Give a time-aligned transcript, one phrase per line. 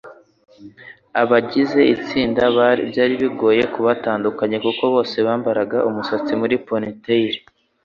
[1.21, 2.43] Abagize itsinda
[2.89, 7.33] byari bigoye kubatandukanya kuko bose bambaraga umusatsi muri ponytail.